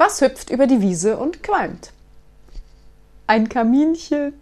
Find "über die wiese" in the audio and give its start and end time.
0.48-1.18